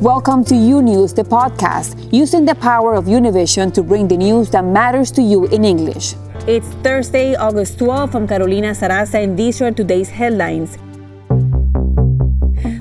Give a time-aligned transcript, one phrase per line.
[0.00, 4.50] Welcome to U News, the podcast, using the power of Univision to bring the news
[4.50, 6.14] that matters to you in English.
[6.48, 8.14] It's Thursday, August 12th.
[8.16, 10.76] I'm Carolina Sarasa, and these are today's headlines.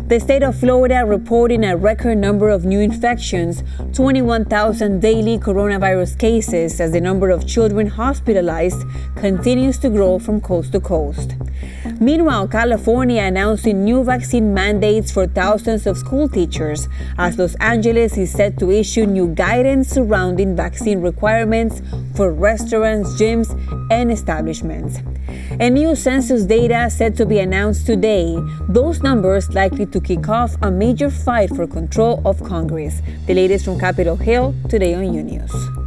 [0.07, 6.81] The state of Florida reporting a record number of new infections, 21,000 daily coronavirus cases,
[6.81, 8.83] as the number of children hospitalized
[9.15, 11.35] continues to grow from coast to coast.
[11.99, 16.87] Meanwhile, California announcing new vaccine mandates for thousands of school teachers,
[17.17, 21.81] as Los Angeles is set to issue new guidance surrounding vaccine requirements
[22.15, 23.49] for restaurants, gyms,
[23.91, 24.99] and establishments.
[25.59, 28.37] And new census data set to be announced today.
[28.69, 33.01] Those numbers likely to kick off a major fight for control of Congress.
[33.27, 35.82] The latest from Capitol Hill today on UNews.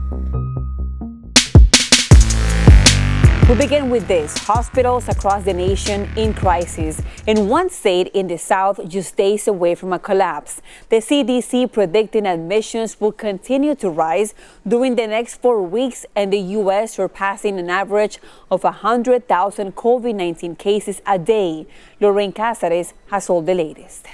[3.48, 7.00] We begin with this hospitals across the nation in crisis.
[7.28, 10.60] In one state in the South, just days away from a collapse.
[10.88, 14.34] The CDC predicting admissions will continue to rise
[14.66, 16.94] during the next four weeks, and the U.S.
[16.94, 18.18] surpassing an average
[18.50, 21.68] of 100,000 COVID 19 cases a day.
[22.00, 24.06] Lorraine Cáceres has all the latest.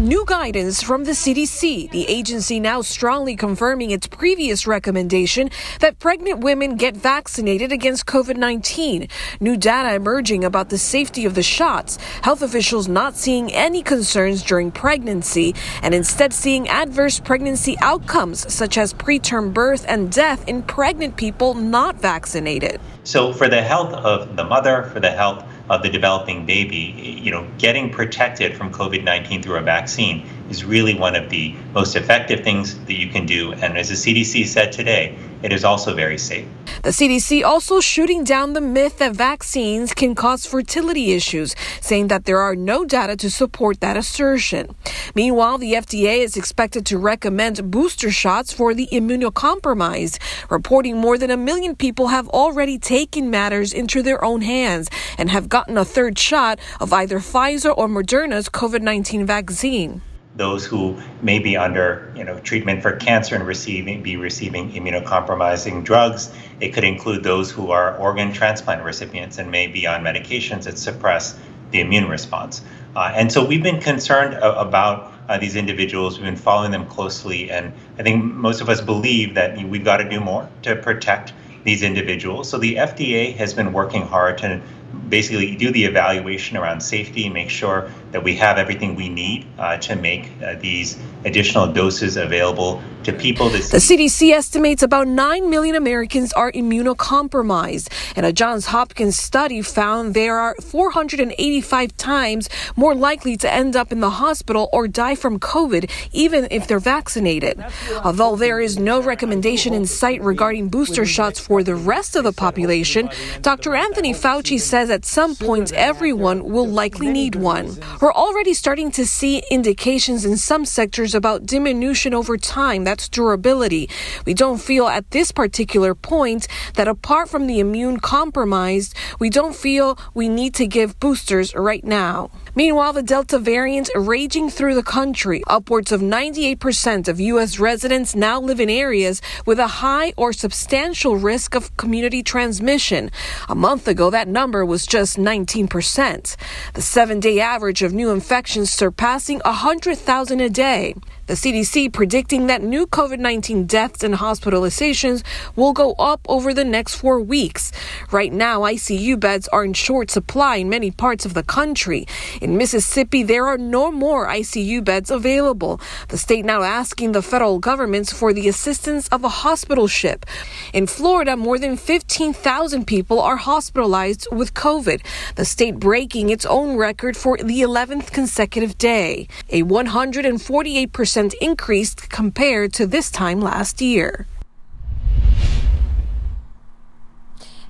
[0.00, 6.40] New guidance from the CDC, the agency now strongly confirming its previous recommendation that pregnant
[6.40, 9.06] women get vaccinated against COVID 19.
[9.38, 14.42] New data emerging about the safety of the shots, health officials not seeing any concerns
[14.42, 20.64] during pregnancy and instead seeing adverse pregnancy outcomes such as preterm birth and death in
[20.64, 22.80] pregnant people not vaccinated.
[23.04, 27.30] So, for the health of the mother, for the health of the developing baby, you
[27.30, 32.40] know, getting protected from COVID-19 through a vaccine is really one of the most effective
[32.40, 33.52] things that you can do.
[33.52, 36.46] And as the CDC said today, it is also very safe.
[36.82, 42.24] The CDC also shooting down the myth that vaccines can cause fertility issues, saying that
[42.24, 44.74] there are no data to support that assertion.
[45.14, 50.18] Meanwhile, the FDA is expected to recommend booster shots for the immunocompromised,
[50.50, 52.93] reporting more than a million people have already taken
[53.28, 54.88] matters into their own hands
[55.18, 60.00] and have gotten a third shot of either Pfizer or Moderna's COVID 19 vaccine
[60.36, 65.84] those who may be under you know treatment for cancer and receiving be receiving immunocompromising
[65.84, 66.32] drugs.
[66.60, 70.78] It could include those who are organ transplant recipients and may be on medications that
[70.78, 71.38] suppress
[71.72, 72.62] the immune response.
[72.94, 76.18] Uh, and so we've been concerned about uh, these individuals.
[76.18, 79.96] We've been following them closely, and I think most of us believe that we've got
[79.96, 81.32] to do more to protect
[81.64, 82.48] these individuals.
[82.48, 84.60] So the FDA has been working hard to
[85.08, 89.46] basically do the evaluation around safety, and make sure that we have everything we need
[89.58, 93.48] uh, to make uh, these additional doses available to people.
[93.48, 100.14] the CDC estimates about 9 million Americans are immunocompromised, and a Johns Hopkins study found
[100.14, 105.38] there are 485 times more likely to end up in the hospital or die from
[105.38, 107.62] COVID, even if they're vaccinated.
[108.02, 112.32] Although there is no recommendation in sight regarding booster shots for the rest of the
[112.32, 113.10] population,
[113.42, 113.74] Dr.
[113.74, 117.76] Anthony Fauci says at some point everyone will likely need one.
[118.00, 122.84] We're already starting to see indications in some sectors about diminution over time.
[123.08, 123.88] Durability.
[124.26, 129.54] We don't feel at this particular point that apart from the immune compromised, we don't
[129.54, 132.30] feel we need to give boosters right now.
[132.56, 135.42] Meanwhile, the Delta variant raging through the country.
[135.48, 137.58] Upwards of 98% of U.S.
[137.58, 143.10] residents now live in areas with a high or substantial risk of community transmission.
[143.48, 146.36] A month ago, that number was just 19%.
[146.74, 150.94] The seven day average of new infections surpassing 100,000 a day.
[151.26, 155.22] The CDC predicting that new COVID 19 deaths and hospitalizations
[155.56, 157.72] will go up over the next four weeks.
[158.10, 162.06] Right now, ICU beds are in short supply in many parts of the country.
[162.44, 165.80] In Mississippi, there are no more ICU beds available.
[166.08, 170.26] The state now asking the federal governments for the assistance of a hospital ship.
[170.74, 175.00] In Florida, more than 15,000 people are hospitalized with COVID,
[175.36, 179.26] the state breaking its own record for the 11th consecutive day.
[179.48, 184.26] A 148% increase compared to this time last year.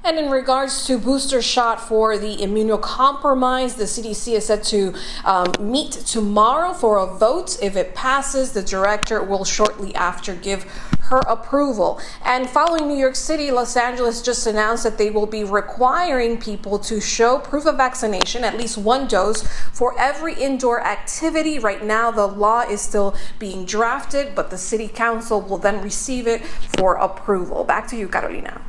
[0.07, 4.93] And in regards to booster shot for the immunocompromised, the CDC is set to
[5.25, 7.57] um, meet tomorrow for a vote.
[7.63, 10.65] If it passes, the director will shortly after give
[11.05, 12.03] her approval.
[12.23, 16.79] And following New York City, Los Angeles just announced that they will be requiring people
[16.81, 21.59] to show proof of vaccination, at least one dose, for every indoor activity.
[21.59, 26.27] Right now, the law is still being drafted, but the city council will then receive
[26.27, 26.45] it
[26.77, 27.65] for approval.
[27.65, 28.61] Back to you, Carolina.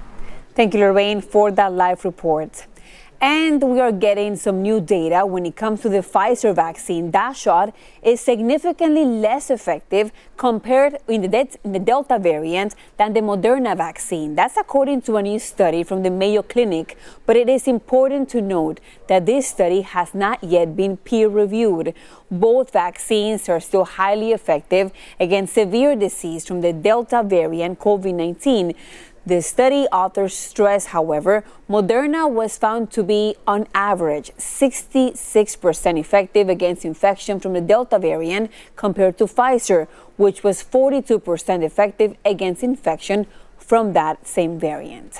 [0.55, 2.65] Thank you, Lorraine, for that live report.
[3.19, 7.11] And we are getting some new data when it comes to the Pfizer vaccine.
[7.11, 13.19] That shot is significantly less effective compared in the, in the Delta variant than the
[13.19, 14.35] Moderna vaccine.
[14.35, 16.97] That's according to a new study from the Mayo Clinic.
[17.25, 18.79] But it is important to note
[19.09, 21.93] that this study has not yet been peer reviewed.
[22.31, 28.73] Both vaccines are still highly effective against severe disease from the Delta variant COVID 19.
[29.27, 36.85] The study authors stress, however, Moderna was found to be, on average, 66% effective against
[36.85, 39.87] infection from the Delta variant compared to Pfizer,
[40.17, 43.25] which was 42% effective against infection
[43.57, 45.17] from that same variant.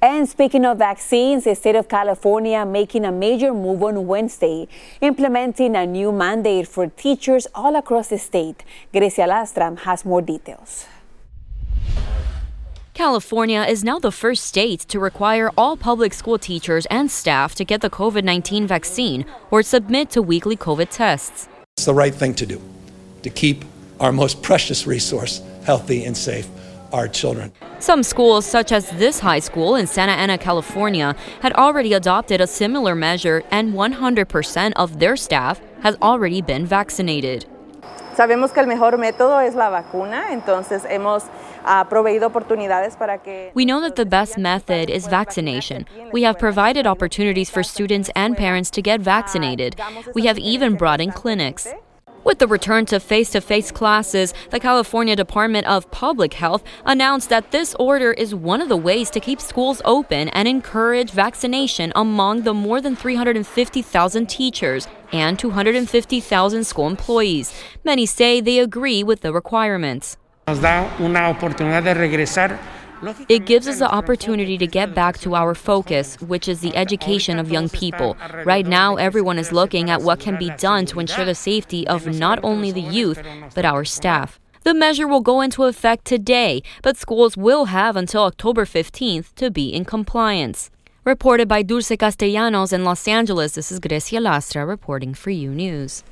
[0.00, 4.66] And speaking of vaccines, the state of California making a major move on Wednesday,
[5.02, 8.64] implementing a new mandate for teachers all across the state.
[8.94, 10.86] Grecia Lastra has more details.
[12.94, 17.64] California is now the first state to require all public school teachers and staff to
[17.64, 21.48] get the COVID 19 vaccine or submit to weekly COVID tests.
[21.76, 22.60] It's the right thing to do
[23.22, 23.64] to keep
[24.00, 26.48] our most precious resource healthy and safe
[26.92, 27.52] our children.
[27.78, 32.46] Some schools, such as this high school in Santa Ana, California, had already adopted a
[32.46, 37.46] similar measure, and 100% of their staff has already been vaccinated.
[38.16, 41.24] Sabemos que el mejor método es la vacuna, entonces hemos
[41.64, 43.50] uh, proveído oportunidades para que.
[43.54, 45.86] We know that the best method is vaccination.
[46.12, 49.80] We have provided opportunities for students and parents to get vaccinated.
[50.14, 51.68] We have even brought in clinics.
[52.22, 57.30] With the return to face to face classes, the California Department of Public Health announced
[57.30, 61.92] that this order is one of the ways to keep schools open and encourage vaccination
[61.96, 67.54] among the more than 350,000 teachers and 250,000 school employees.
[67.84, 70.18] Many say they agree with the requirements.
[70.50, 72.58] Nos da una oportunidad de regresar
[73.28, 77.38] It gives us the opportunity to get back to our focus, which is the education
[77.38, 78.16] of young people.
[78.44, 82.04] Right now, everyone is looking at what can be done to ensure the safety of
[82.18, 83.22] not only the youth,
[83.54, 84.40] but our staff.
[84.64, 89.52] The measure will go into effect today, but schools will have until October 15th to
[89.52, 90.68] be in compliance.
[91.04, 96.02] Reported by Dulce Castellanos in Los Angeles, this is Grecia Lastra reporting for U News.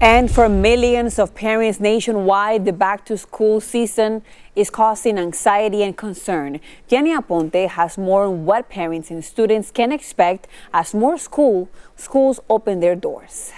[0.00, 4.22] And for millions of parents nationwide, the back to school season
[4.56, 6.60] is causing anxiety and concern.
[6.88, 12.40] Jenny Aponte has more on what parents and students can expect as more school schools
[12.50, 13.52] open their doors.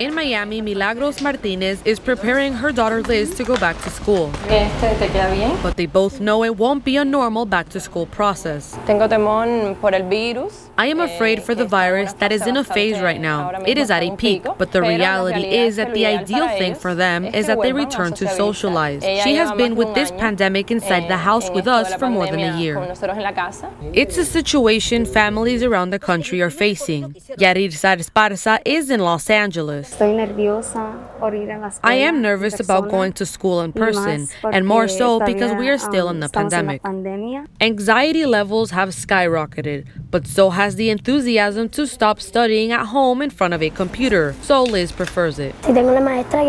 [0.00, 4.32] In Miami, Milagros Martinez is preparing her daughter Liz to go back to school.
[5.62, 8.76] But they both know it won't be a normal back to school process.
[8.88, 13.50] I am afraid for the virus that is in a phase right now.
[13.66, 17.24] It is at a peak, but the reality is that the ideal thing for them
[17.24, 19.02] is that they return to socialize.
[19.02, 22.58] She has been with this pandemic inside the house with us for more than a
[22.58, 22.78] year.
[23.92, 27.12] It's a situation families around the country are facing.
[27.38, 29.81] Yaritza Esparza is in Los Angeles.
[31.82, 35.78] I am nervous about going to school in person, and more so because we are
[35.78, 36.80] still in the pandemic.
[37.60, 43.30] Anxiety levels have skyrocketed, but so has the enthusiasm to stop studying at home in
[43.30, 45.54] front of a computer, so Liz prefers it.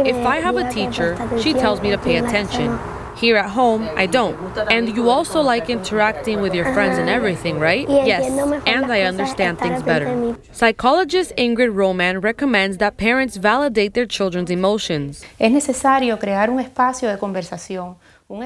[0.07, 2.77] If I have a teacher, she tells me to pay attention.
[3.15, 4.35] Here at home, I don't.
[4.71, 7.87] And you also like interacting with your friends and everything, right?
[7.89, 8.23] Yes,
[8.65, 10.35] and I understand things better.
[10.51, 15.23] Psychologist Ingrid Roman recommends that parents validate their children's emotions.
[15.39, 17.95] Es necesario crear un espacio de conversación.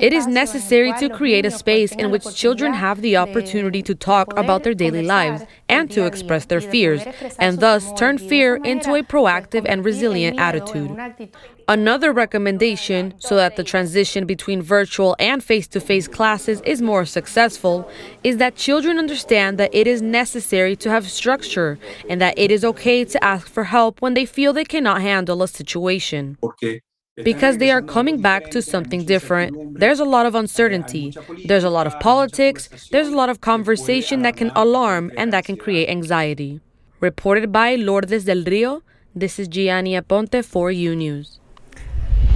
[0.01, 4.37] It is necessary to create a space in which children have the opportunity to talk
[4.37, 7.03] about their daily lives and to express their fears,
[7.39, 10.91] and thus turn fear into a proactive and resilient attitude.
[11.69, 17.03] Another recommendation, so that the transition between virtual and face to face classes is more
[17.03, 17.91] successful,
[18.23, 21.77] is that children understand that it is necessary to have structure
[22.09, 25.43] and that it is okay to ask for help when they feel they cannot handle
[25.43, 26.37] a situation
[27.17, 29.77] because they are coming back to something different.
[29.77, 31.13] There's a lot of uncertainty.
[31.43, 32.69] There's a lot of politics.
[32.91, 36.61] There's a lot of conversation that can alarm and that can create anxiety.
[37.01, 38.83] Reported by Lourdes del Rio,
[39.13, 41.41] this is Gianni Aponte for U News.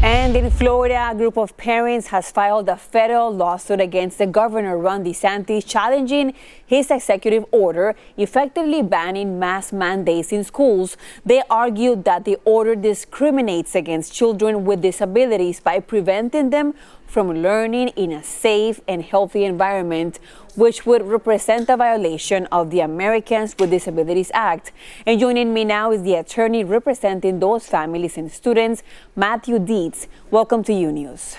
[0.03, 4.75] And in Florida, a group of parents has filed a federal lawsuit against the governor,
[4.75, 6.33] Ron DeSantis, challenging
[6.65, 10.97] his executive order effectively banning mask mandates in schools.
[11.23, 16.73] They argued that the order discriminates against children with disabilities by preventing them
[17.11, 20.17] from learning in a safe and healthy environment,
[20.55, 24.71] which would represent a violation of the Americans with Disabilities Act.
[25.05, 28.81] And joining me now is the attorney representing those families and students,
[29.13, 30.07] Matthew Dietz.
[30.31, 31.35] Welcome to U News.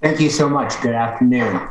[0.00, 0.80] Thank you so much.
[0.80, 1.68] Good afternoon.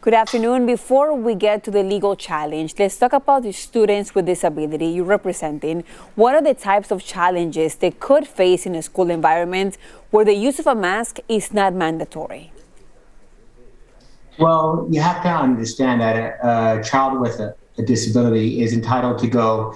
[0.00, 0.64] Good afternoon.
[0.64, 5.04] Before we get to the legal challenge, let's talk about the students with disability you're
[5.04, 5.82] representing.
[6.14, 9.76] What are the types of challenges they could face in a school environment
[10.12, 12.52] where the use of a mask is not mandatory?
[14.38, 19.18] Well, you have to understand that a, a child with a, a disability is entitled
[19.18, 19.74] to go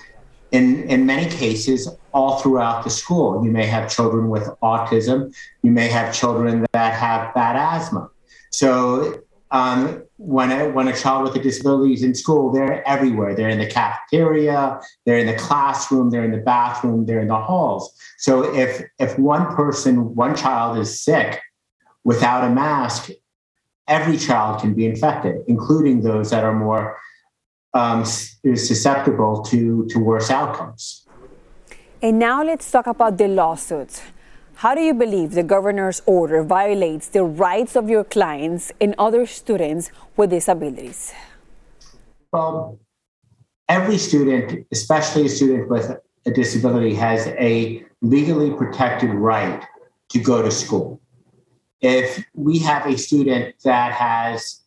[0.52, 3.44] in, in many cases all throughout the school.
[3.44, 8.08] You may have children with autism, you may have children that have bad asthma.
[8.50, 9.20] So
[9.52, 13.34] um, when a, when a child with a disability is in school, they're everywhere.
[13.34, 17.36] They're in the cafeteria, they're in the classroom, they're in the bathroom, they're in the
[17.38, 17.94] halls.
[18.18, 21.40] So if if one person, one child is sick
[22.02, 23.10] without a mask,
[23.86, 26.96] every child can be infected, including those that are more
[27.74, 31.06] um, susceptible to to worse outcomes.
[32.00, 34.00] And now let's talk about the lawsuits.
[34.62, 39.26] How do you believe the governor's order violates the rights of your clients and other
[39.26, 41.12] students with disabilities?
[42.32, 42.78] Well,
[43.68, 45.90] every student, especially a student with
[46.26, 49.64] a disability, has a legally protected right
[50.10, 51.00] to go to school.
[51.80, 54.60] If we have a student that has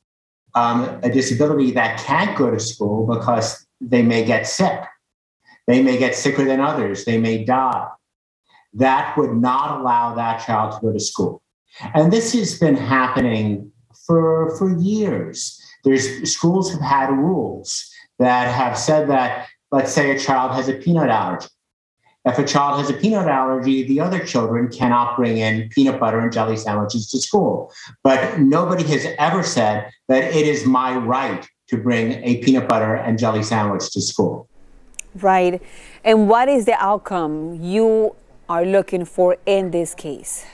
[0.55, 4.77] um, a disability that can't go to school because they may get sick,
[5.67, 7.87] they may get sicker than others, they may die
[8.75, 11.41] that would not allow that child to go to school.
[11.93, 13.71] And this has been happening
[14.05, 15.61] for, for years.
[15.83, 17.89] There's schools have had rules
[18.19, 21.47] that have said that, let's say a child has a peanut allergy.
[22.25, 26.19] If a child has a peanut allergy, the other children cannot bring in peanut butter
[26.19, 27.71] and jelly sandwiches to school.
[28.03, 32.95] But nobody has ever said that it is my right to bring a peanut butter
[32.95, 34.47] and jelly sandwich to school.
[35.15, 35.61] Right.
[36.03, 38.15] And what is the outcome you
[38.47, 40.45] are looking for in this case?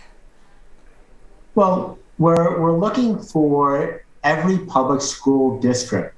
[1.55, 6.17] Well, we're, we're looking for every public school district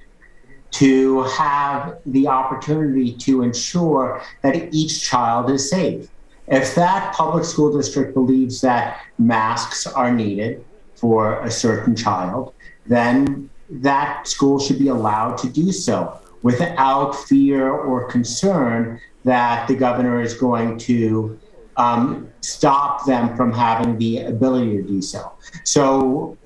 [0.72, 6.08] to have the opportunity to ensure that each child is safe.
[6.46, 10.64] If that public school district believes that masks are needed
[10.96, 12.54] for a certain child,
[12.86, 19.74] then that school should be allowed to do so without fear or concern that the
[19.74, 21.38] governor is going to
[21.76, 25.32] um, stop them from having the ability to do so.
[25.64, 26.36] So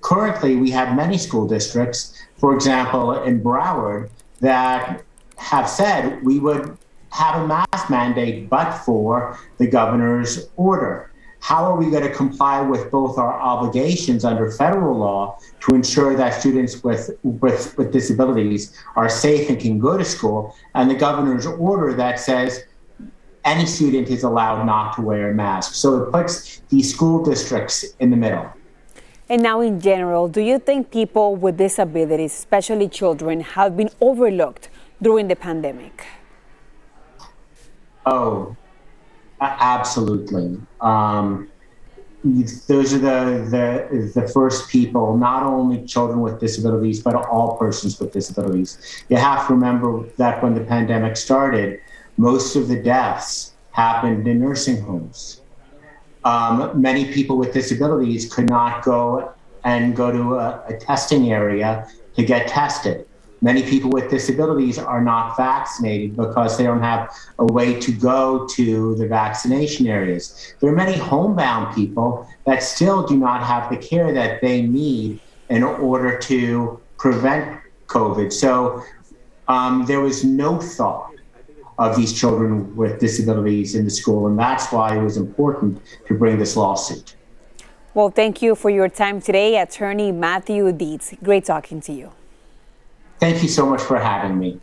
[0.00, 5.02] currently, we have many school districts, for example, in Broward, that
[5.36, 6.76] have said we would
[7.10, 11.10] have a mask mandate but for the governor's order.
[11.40, 16.16] How are we going to comply with both our obligations under federal law to ensure
[16.16, 20.96] that students with, with, with disabilities are safe and can go to school, and the
[20.96, 22.64] governor's order that says
[23.48, 25.74] any student is allowed not to wear a mask.
[25.74, 28.46] So it puts the school districts in the middle.
[29.30, 34.68] And now, in general, do you think people with disabilities, especially children, have been overlooked
[35.02, 36.06] during the pandemic?
[38.06, 38.56] Oh,
[39.40, 40.58] absolutely.
[40.80, 41.50] Um,
[42.66, 43.20] those are the,
[43.54, 48.70] the the first people, not only children with disabilities, but all persons with disabilities.
[49.08, 51.80] You have to remember that when the pandemic started,
[52.18, 55.40] most of the deaths happened in nursing homes.
[56.24, 59.32] Um, many people with disabilities could not go
[59.64, 63.06] and go to a, a testing area to get tested.
[63.40, 67.08] Many people with disabilities are not vaccinated because they don't have
[67.38, 70.54] a way to go to the vaccination areas.
[70.58, 75.20] There are many homebound people that still do not have the care that they need
[75.50, 78.32] in order to prevent COVID.
[78.32, 78.82] So
[79.46, 81.12] um, there was no thought
[81.78, 84.26] of these children with disabilities in the school.
[84.26, 87.14] And that's why it was important to bring this lawsuit.
[87.94, 91.14] Well, thank you for your time today, Attorney Matthew Dietz.
[91.22, 92.12] Great talking to you.
[93.18, 94.60] Thank you so much for having me.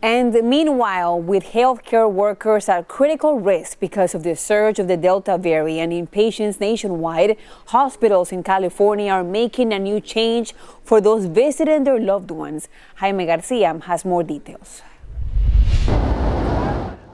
[0.00, 5.36] And meanwhile, with healthcare workers at critical risk because of the surge of the Delta
[5.36, 11.82] variant in patients nationwide, hospitals in California are making a new change for those visiting
[11.82, 12.68] their loved ones.
[12.96, 14.82] Jaime Garcia has more details.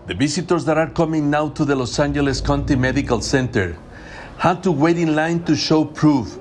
[0.07, 3.75] The visitors that are coming now to the Los Angeles County Medical Center
[4.37, 6.39] had to wait in line to show proof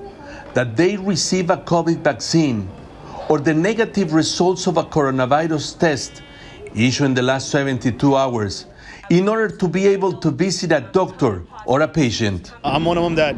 [0.52, 2.68] that they receive a COVID vaccine
[3.30, 6.20] or the negative results of a coronavirus test
[6.74, 8.66] issued in the last 72 hours
[9.08, 12.52] in order to be able to visit a doctor or a patient.
[12.64, 13.34] I'm one of them that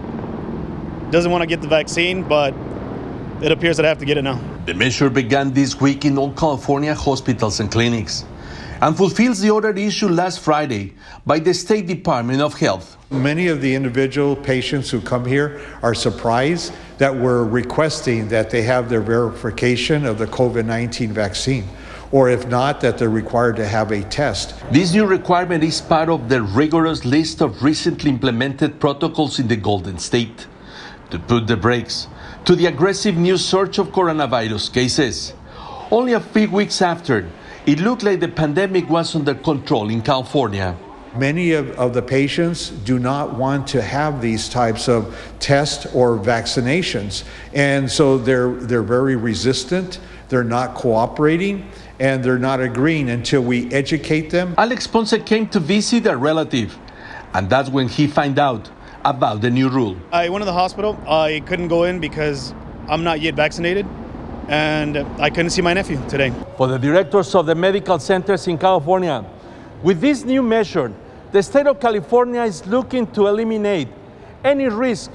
[1.13, 2.53] doesn't want to get the vaccine, but
[3.43, 4.41] it appears that I have to get it now.
[4.67, 8.25] The measure began this week in all California hospitals and clinics.
[8.83, 12.97] And fulfills the order issued last Friday by the State Department of Health.
[13.11, 18.63] Many of the individual patients who come here are surprised that we're requesting that they
[18.63, 21.65] have their verification of the COVID 19 vaccine,
[22.13, 24.55] or if not, that they're required to have a test.
[24.71, 29.57] This new requirement is part of the rigorous list of recently implemented protocols in the
[29.57, 30.47] Golden State
[31.11, 32.09] to put the brakes
[32.45, 35.33] to the aggressive new surge of coronavirus cases.
[35.91, 37.29] Only a few weeks after,
[37.67, 40.77] it looked like the pandemic was under control in California.
[41.17, 46.17] Many of, of the patients do not want to have these types of tests or
[46.17, 47.25] vaccinations.
[47.55, 51.69] And so they're, they're very resistant, they're not cooperating,
[51.99, 54.55] and they're not agreeing until we educate them.
[54.59, 56.79] Alex Ponce came to visit a relative,
[57.35, 58.71] and that's when he found out
[59.05, 59.97] about the new rule.
[60.13, 61.01] I went to the hospital.
[61.09, 62.53] I couldn't go in because
[62.89, 63.87] I'm not yet vaccinated,
[64.49, 66.33] and I couldn't see my nephew today.
[66.57, 69.25] For the directors of the medical centers in California,
[69.83, 70.93] with this new measure,
[71.33, 73.89] the state of California is looking to eliminate
[74.45, 75.11] any risk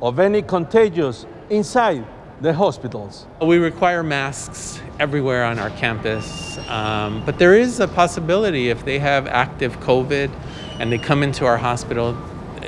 [0.00, 2.04] of any contagious inside
[2.40, 3.26] the hospitals.
[3.42, 8.98] We require masks everywhere on our campus, um, but there is a possibility if they
[8.98, 10.30] have active COVID
[10.78, 12.16] and they come into our hospital,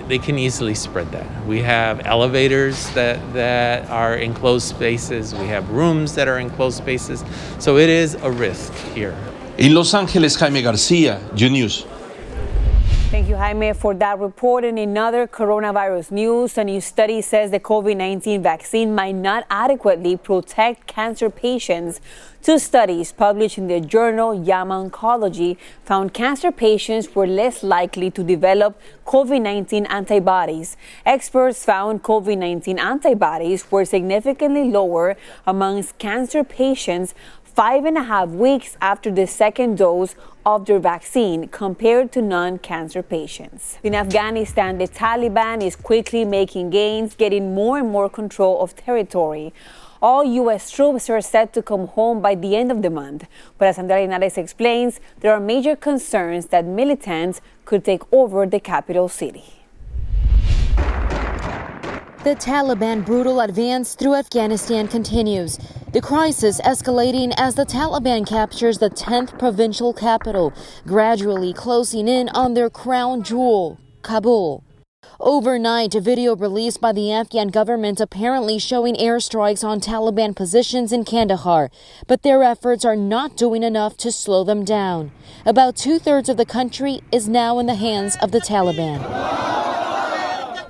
[0.09, 1.47] they can easily spread that.
[1.47, 7.25] We have elevators that, that are enclosed spaces, we have rooms that are enclosed spaces,
[7.59, 9.17] so it is a risk here.
[9.59, 11.85] In Los Angeles, Jaime Garcia, U News.
[13.11, 14.67] Thank you, Jaime, for that report.
[14.67, 19.47] And in other coronavirus news, a new study says the COVID 19 vaccine might not
[19.49, 22.03] adequately protect cancer patients.
[22.43, 28.23] Two studies published in the journal JAMA Oncology found cancer patients were less likely to
[28.23, 30.77] develop COVID 19 antibodies.
[31.07, 37.15] Experts found COVID 19 antibodies were significantly lower amongst cancer patients
[37.59, 40.15] five and a half weeks after the second dose
[40.55, 43.79] of their vaccine compared to non cancer patients.
[43.83, 49.53] In Afghanistan, the Taliban is quickly making gains, getting more and more control of territory.
[50.01, 50.71] All U.S.
[50.71, 53.27] troops are set to come home by the end of the month.
[53.59, 58.61] But as Andrea Linares explains, there are major concerns that militants could take over the
[58.61, 59.45] capital city.
[62.25, 65.59] The Taliban brutal advance through Afghanistan continues.
[65.91, 70.53] The crisis escalating as the Taliban captures the 10th provincial capital,
[70.87, 74.63] gradually closing in on their crown jewel, Kabul.
[75.19, 81.07] Overnight, a video released by the Afghan government apparently showing airstrikes on Taliban positions in
[81.07, 81.71] Kandahar,
[82.07, 85.11] but their efforts are not doing enough to slow them down.
[85.47, 89.01] About two thirds of the country is now in the hands of the Taliban.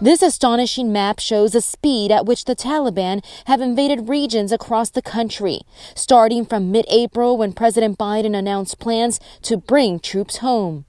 [0.00, 5.02] This astonishing map shows the speed at which the Taliban have invaded regions across the
[5.02, 5.62] country,
[5.96, 10.84] starting from mid April when President Biden announced plans to bring troops home.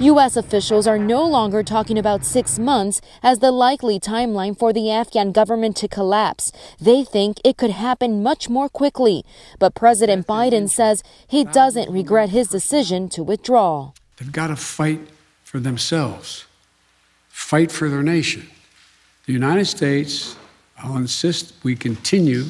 [0.00, 0.36] U.S.
[0.36, 5.30] officials are no longer talking about six months as the likely timeline for the Afghan
[5.30, 6.50] government to collapse.
[6.80, 9.24] They think it could happen much more quickly.
[9.60, 13.92] But President Biden says he doesn't regret his decision to withdraw.
[14.16, 15.06] They've got to fight
[15.44, 16.45] for themselves
[17.36, 18.44] fight for their nation.
[19.26, 20.36] The United States,
[20.78, 22.44] I'll insist we continue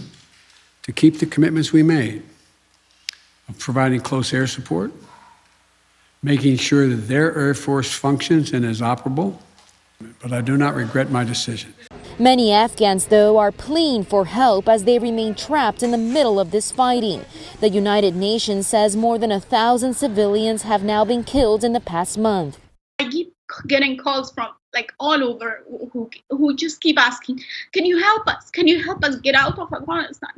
[0.85, 2.23] to keep the commitments we made
[3.49, 4.93] of providing close air support,
[6.23, 9.37] making sure that their Air Force functions and is operable,
[10.23, 11.75] but I do not regret my decision.
[12.19, 16.53] Many Afghans, though, are pleading for help as they remain trapped in the middle of
[16.53, 17.23] this fighting.
[17.61, 21.81] The United Nations says more than a thousand civilians have now been killed in the
[21.81, 22.59] past month.
[22.99, 23.35] I keep
[23.67, 25.51] getting calls from like all over
[25.93, 27.37] who who just keep asking,
[27.73, 28.51] "Can you help us?
[28.57, 30.37] Can you help us get out of Afghanistan?"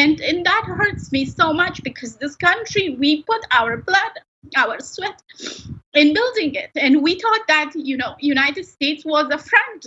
[0.00, 4.14] And and that hurts me so much because this country we put our blood,
[4.56, 5.18] our sweat
[6.02, 9.80] in building it, and we thought that you know United States was a friend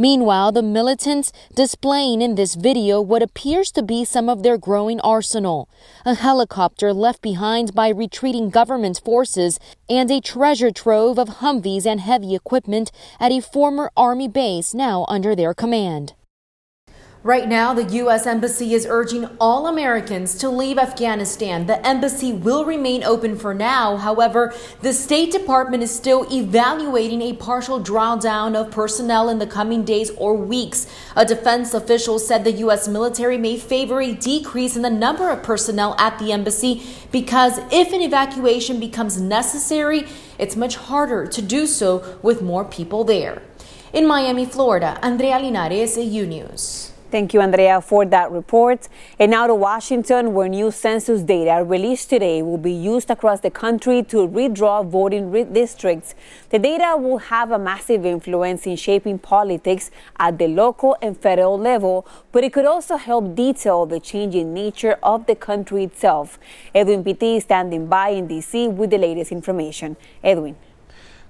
[0.00, 5.00] Meanwhile, the militants displaying in this video what appears to be some of their growing
[5.00, 5.68] arsenal
[6.06, 9.58] a helicopter left behind by retreating government forces,
[9.90, 15.04] and a treasure trove of Humvees and heavy equipment at a former Army base now
[15.08, 16.14] under their command.
[17.24, 18.28] Right now, the U.S.
[18.28, 21.66] Embassy is urging all Americans to leave Afghanistan.
[21.66, 23.96] The embassy will remain open for now.
[23.96, 29.82] However, the State Department is still evaluating a partial drawdown of personnel in the coming
[29.82, 30.86] days or weeks.
[31.16, 32.86] A defense official said the U.S.
[32.86, 37.92] military may favor a decrease in the number of personnel at the embassy because if
[37.92, 40.06] an evacuation becomes necessary,
[40.38, 43.42] it's much harder to do so with more people there.
[43.92, 46.92] In Miami, Florida, Andrea Linares, U News.
[47.10, 48.86] Thank you, Andrea, for that report.
[49.18, 53.50] And now to Washington, where new census data released today will be used across the
[53.50, 56.14] country to redraw voting re- districts.
[56.50, 61.58] The data will have a massive influence in shaping politics at the local and federal
[61.58, 66.38] level, but it could also help detail the changing nature of the country itself.
[66.74, 68.68] Edwin Pitti is standing by in D.C.
[68.68, 69.96] with the latest information.
[70.22, 70.56] Edwin.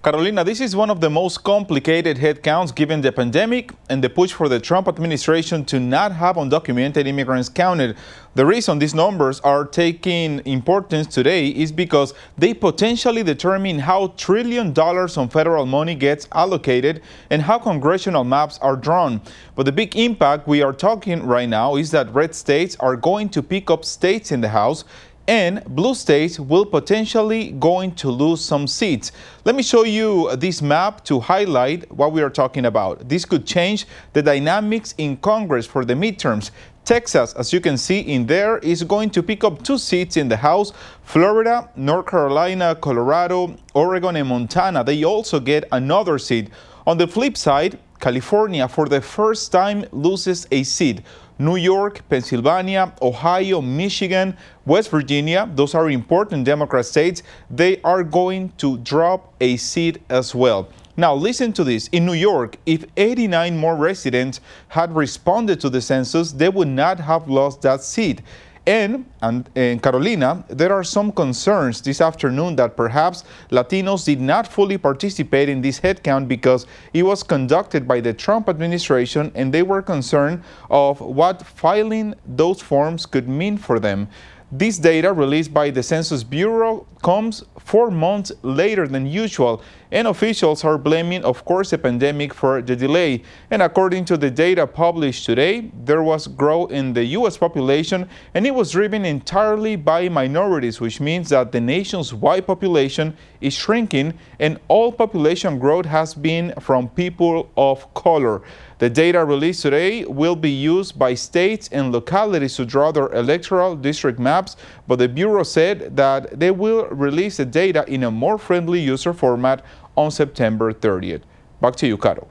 [0.01, 4.33] Carolina, this is one of the most complicated headcounts given the pandemic and the push
[4.33, 7.97] for the Trump administration to not have undocumented immigrants counted.
[8.37, 14.73] The reason these numbers are taking importance today is because they potentially determine how trillion
[14.73, 19.21] dollars on federal money gets allocated and how congressional maps are drawn.
[19.57, 23.31] But the big impact we are talking right now is that red states are going
[23.31, 24.85] to pick up states in the House
[25.29, 29.13] and blue states will potentially going to lose some seats.
[29.45, 33.09] Let me show you this map to highlight what we are talking about.
[33.09, 36.51] This could change the dynamics in Congress for the midterms.
[36.87, 40.29] Texas, as you can see in there, is going to pick up two seats in
[40.29, 40.73] the House.
[41.03, 46.49] Florida, North Carolina, Colorado, Oregon, and Montana, they also get another seat.
[46.87, 51.03] On the flip side, California, for the first time, loses a seat.
[51.39, 58.53] New York, Pennsylvania, Ohio, Michigan, West Virginia, those are important Democrat states, they are going
[58.59, 60.69] to drop a seat as well.
[60.97, 61.87] Now, listen to this.
[61.93, 66.99] In New York, if 89 more residents had responded to the census, they would not
[66.99, 68.21] have lost that seat.
[68.69, 74.47] And, and in Carolina, there are some concerns this afternoon that perhaps Latinos did not
[74.47, 79.63] fully participate in this headcount because it was conducted by the Trump administration and they
[79.63, 84.07] were concerned of what filing those forms could mean for them.
[84.53, 90.65] This data released by the Census Bureau comes four months later than usual, and officials
[90.65, 93.23] are blaming, of course, the pandemic for the delay.
[93.51, 97.39] And according to the data published today, there was growth in the U.S.
[97.39, 103.17] population, and it was driven entirely by minorities, which means that the nation's white population
[103.41, 108.43] is shrinking, and all population growth has been from people of color.
[108.79, 113.75] The data released today will be used by states and localities to draw their electoral
[113.75, 114.57] district maps,
[114.89, 119.13] but the Bureau said that they will release the data in a more friendly user
[119.13, 119.63] format
[119.97, 121.23] on September 30th.
[121.61, 122.27] Back to you, Caro.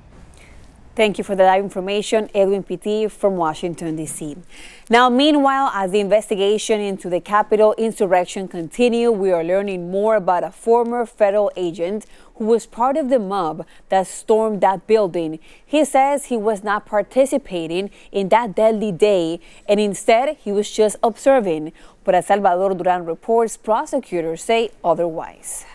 [0.96, 4.36] Thank you for that information, Edwin Pitti from Washington, D.C.
[4.90, 10.44] Now, meanwhile, as the investigation into the Capitol insurrection continue, we are learning more about
[10.44, 15.40] a former federal agent who was part of the mob that stormed that building.
[15.66, 20.98] He says he was not participating in that deadly day, and instead he was just
[21.04, 21.74] observing.
[22.04, 25.66] But as Salvador Duran reports, prosecutors say otherwise.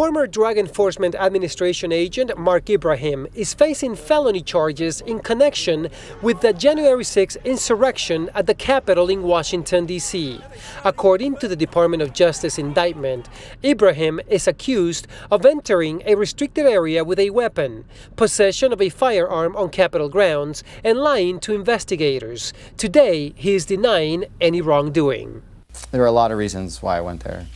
[0.00, 5.90] Former Drug Enforcement Administration agent Mark Ibrahim is facing felony charges in connection
[6.22, 10.40] with the January 6 insurrection at the Capitol in Washington, D.C.
[10.86, 13.28] According to the Department of Justice indictment,
[13.62, 17.84] Ibrahim is accused of entering a restricted area with a weapon,
[18.16, 22.54] possession of a firearm on Capitol grounds, and lying to investigators.
[22.78, 25.42] Today, he is denying any wrongdoing.
[25.90, 27.48] There are a lot of reasons why I went there.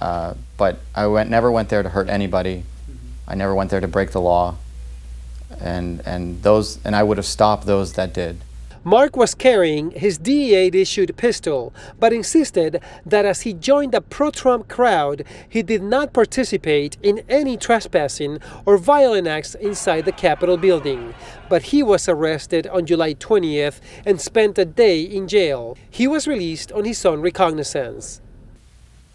[0.00, 2.64] Uh, but I went, never went there to hurt anybody.
[3.28, 4.56] I never went there to break the law,
[5.60, 8.40] and and those and I would have stopped those that did.
[8.82, 14.30] Mark was carrying his DEA issued pistol, but insisted that as he joined the pro
[14.30, 20.56] Trump crowd, he did not participate in any trespassing or violent acts inside the Capitol
[20.56, 21.12] building.
[21.50, 25.76] But he was arrested on July 20th and spent a day in jail.
[25.90, 28.22] He was released on his own recognizance.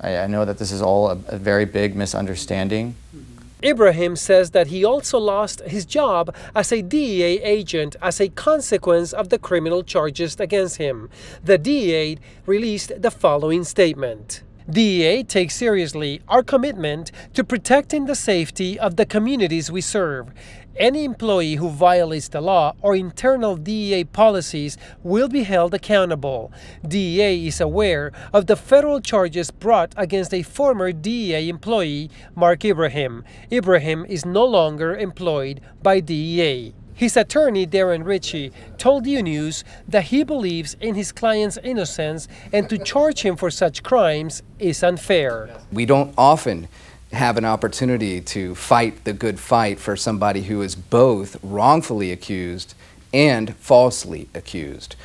[0.02, 2.96] I, I know that this is all a, a very big misunderstanding.
[3.16, 3.36] Mm-hmm.
[3.64, 9.12] Ibrahim says that he also lost his job as a DEA agent as a consequence
[9.12, 11.10] of the criminal charges against him.
[11.44, 14.44] The DEA released the following statement.
[14.70, 20.32] DEA takes seriously our commitment to protecting the safety of the communities we serve.
[20.76, 26.52] Any employee who violates the law or internal DEA policies will be held accountable.
[26.86, 33.24] DEA is aware of the federal charges brought against a former DEA employee, Mark Ibrahim.
[33.52, 36.74] Ibrahim is no longer employed by DEA.
[36.96, 42.70] His attorney, Darren Ritchie, told U News that he believes in his client's innocence and
[42.70, 45.50] to charge him for such crimes is unfair.
[45.74, 46.70] We don't often
[47.12, 52.76] have an opportunity to fight the good fight for somebody who is both wrongfully accused
[53.14, 54.96] and falsely accused.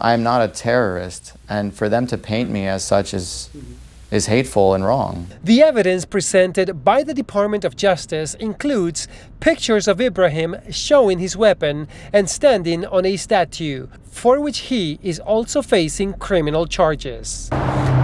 [0.00, 3.50] I am not a terrorist, and for them to paint me as such is
[4.10, 5.26] is hateful and wrong.
[5.42, 11.88] The evidence presented by the Department of Justice includes pictures of Ibrahim showing his weapon
[12.12, 17.48] and standing on a statue, for which he is also facing criminal charges.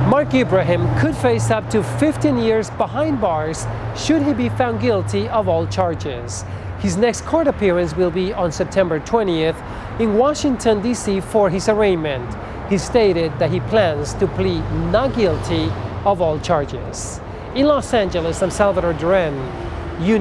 [0.09, 3.67] Mark Ibrahim could face up to 15 years behind bars
[3.97, 6.45] should he be found guilty of all charges.
[6.79, 9.57] His next court appearance will be on September 20th
[10.01, 11.21] in Washington, D.C.
[11.21, 12.37] for his arraignment.
[12.71, 15.71] He stated that he plans to plead not guilty
[16.07, 17.21] of all charges.
[17.57, 19.35] In Los Angeles, I'm Salvador Duran,
[20.01, 20.17] U.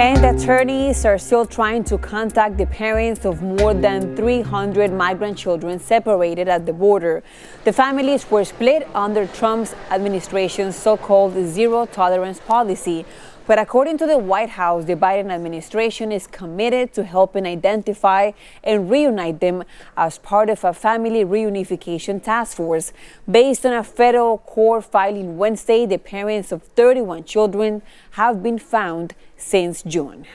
[0.00, 5.78] And attorneys are still trying to contact the parents of more than 300 migrant children
[5.78, 7.22] separated at the border.
[7.64, 13.04] The families were split under Trump's administration's so called zero tolerance policy.
[13.50, 18.30] But according to the White House, the Biden administration is committed to helping identify
[18.62, 19.64] and reunite them
[19.96, 22.92] as part of a family reunification task force.
[23.28, 27.82] Based on a federal court filing Wednesday, the parents of 31 children
[28.12, 30.26] have been found since June.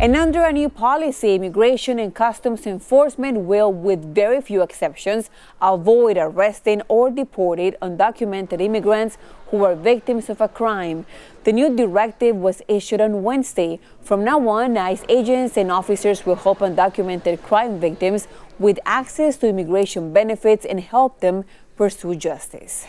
[0.00, 5.30] And under a new policy, Immigration and Customs Enforcement will, with very few exceptions,
[5.62, 11.06] avoid arresting or deporting undocumented immigrants who are victims of a crime.
[11.44, 13.78] The new directive was issued on Wednesday.
[14.02, 18.26] From now on, ICE agents and officers will help undocumented crime victims
[18.58, 21.44] with access to immigration benefits and help them
[21.76, 22.84] pursue justice.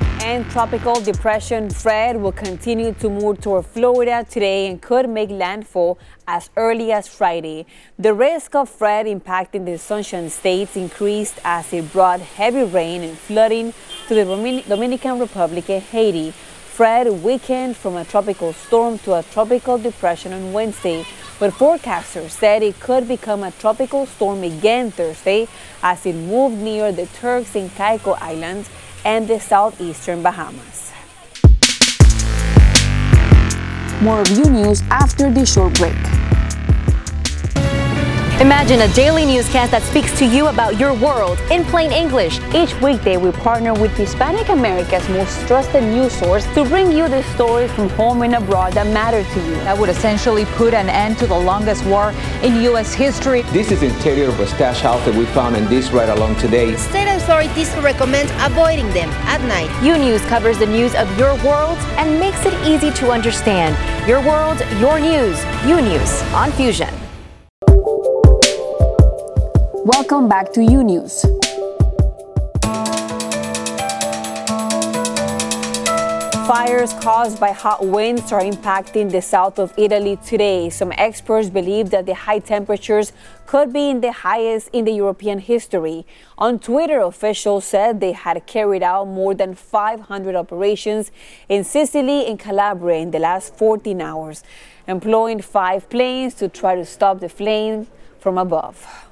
[0.00, 5.98] And tropical depression Fred will continue to move toward Florida today and could make landfall
[6.26, 7.64] as early as Friday.
[7.98, 13.16] The risk of Fred impacting the Sunshine States increased as it brought heavy rain and
[13.16, 13.72] flooding
[14.08, 16.32] to the Dominican Republic and Haiti.
[16.32, 21.04] Fred weakened from a tropical storm to a tropical depression on Wednesday,
[21.40, 25.48] but forecasters said it could become a tropical storm again Thursday
[25.82, 28.68] as it moved near the Turks and Caicos Islands
[29.08, 30.92] and the southeastern Bahamas.
[34.02, 35.96] More of U News after the short break.
[38.40, 42.38] Imagine a daily newscast that speaks to you about your world in plain English.
[42.54, 47.24] Each weekday, we partner with Hispanic America's most trusted news source to bring you the
[47.34, 49.56] stories from home and abroad that matter to you.
[49.66, 52.94] That would essentially put an end to the longest war in U.S.
[52.94, 53.42] history.
[53.50, 56.36] This is the interior of a stash house that we found in this right along
[56.36, 56.76] today.
[56.76, 59.68] State authorities recommend avoiding them at night.
[59.82, 63.74] U News covers the news of your world and makes it easy to understand.
[64.06, 65.44] Your world, your news.
[65.66, 67.07] U News on Fusion.
[69.88, 71.22] Welcome back to U News.
[76.46, 80.68] Fires caused by hot winds are impacting the south of Italy today.
[80.68, 83.14] Some experts believe that the high temperatures
[83.46, 86.04] could be in the highest in the European history.
[86.36, 91.10] On Twitter, officials said they had carried out more than 500 operations
[91.48, 94.44] in Sicily and Calabria in the last 14 hours,
[94.86, 97.86] employing five planes to try to stop the flame
[98.18, 99.07] from above.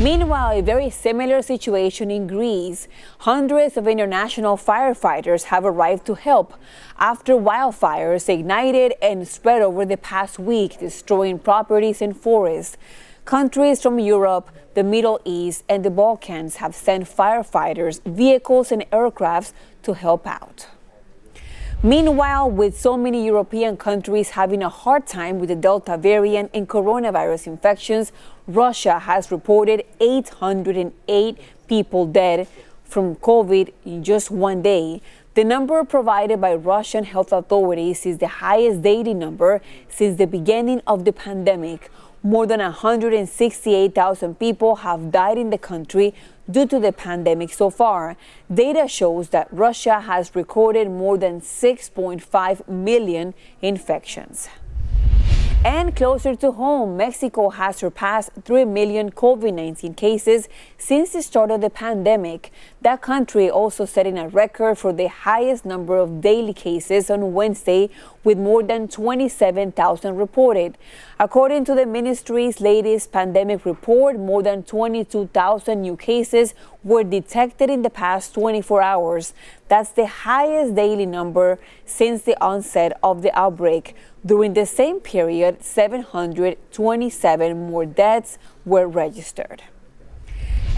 [0.00, 2.88] Meanwhile, a very similar situation in Greece.
[3.18, 6.54] Hundreds of international firefighters have arrived to help
[6.98, 12.78] after wildfires ignited and spread over the past week, destroying properties and forests.
[13.26, 19.52] Countries from Europe, the Middle East, and the Balkans have sent firefighters, vehicles, and aircrafts
[19.82, 20.66] to help out.
[21.82, 26.68] Meanwhile, with so many European countries having a hard time with the Delta variant and
[26.68, 28.12] coronavirus infections,
[28.54, 32.48] Russia has reported 808 people dead
[32.84, 35.00] from COVID in just one day.
[35.34, 40.82] The number provided by Russian health authorities is the highest daily number since the beginning
[40.86, 41.90] of the pandemic.
[42.22, 46.12] More than 168,000 people have died in the country
[46.50, 48.16] due to the pandemic so far.
[48.52, 53.32] Data shows that Russia has recorded more than 6.5 million
[53.62, 54.48] infections.
[55.62, 61.50] And closer to home, Mexico has surpassed 3 million COVID 19 cases since the start
[61.50, 62.50] of the pandemic.
[62.80, 67.90] That country also setting a record for the highest number of daily cases on Wednesday,
[68.24, 70.76] with more than 27,000 reported.
[71.18, 76.54] According to the ministry's latest pandemic report, more than 22,000 new cases
[76.84, 79.34] were detected in the past 24 hours.
[79.68, 83.94] That's the highest daily number since the onset of the outbreak.
[84.24, 89.62] During the same period, 727 more deaths were registered.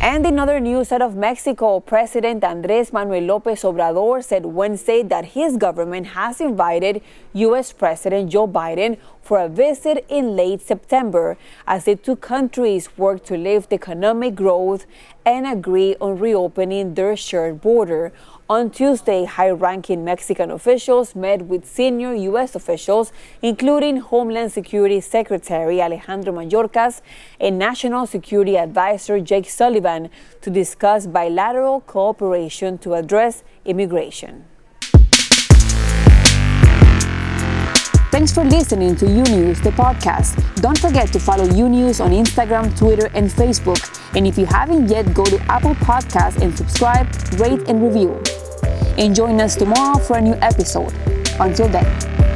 [0.00, 5.26] And in other news out of Mexico, President Andres Manuel Lopez Obrador said Wednesday that
[5.26, 7.00] his government has invited
[7.34, 7.72] U.S.
[7.72, 13.36] President Joe Biden for a visit in late September as the two countries work to
[13.36, 14.86] lift economic growth
[15.24, 18.12] and agree on reopening their shared border.
[18.52, 22.54] On Tuesday, high ranking Mexican officials met with senior U.S.
[22.54, 23.10] officials,
[23.40, 27.00] including Homeland Security Secretary Alejandro Mayorkas
[27.40, 30.10] and National Security Advisor Jake Sullivan,
[30.42, 34.44] to discuss bilateral cooperation to address immigration.
[38.12, 40.36] Thanks for listening to U News, the podcast.
[40.56, 43.80] Don't forget to follow U News on Instagram, Twitter, and Facebook.
[44.14, 47.08] And if you haven't yet, go to Apple Podcasts and subscribe,
[47.40, 48.22] rate, and review.
[48.98, 50.92] And join us tomorrow for a new episode.
[51.40, 52.31] Until then.